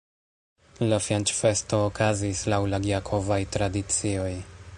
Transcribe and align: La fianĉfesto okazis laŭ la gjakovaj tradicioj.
La 0.93 0.97
fianĉfesto 1.07 1.83
okazis 1.91 2.43
laŭ 2.55 2.61
la 2.73 2.83
gjakovaj 2.87 3.41
tradicioj. 3.59 4.31